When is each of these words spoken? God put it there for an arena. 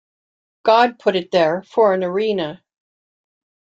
God 0.63 0.97
put 0.97 1.15
it 1.15 1.29
there 1.29 1.61
for 1.61 1.93
an 1.93 2.03
arena. 2.03 2.63